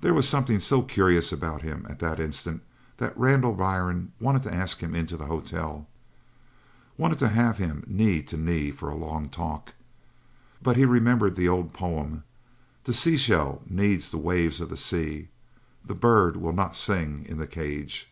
[0.00, 2.60] There was something so curious about him at the instant
[2.96, 5.86] that Randall Byrne wanted to ask him into the hotel
[6.96, 9.74] wanted to have him knee to knee for a long talk.
[10.60, 12.24] But he remembered an old poem
[12.82, 15.28] the sea shell needs the waves of the sea
[15.84, 18.10] the bird will not sing in the cage.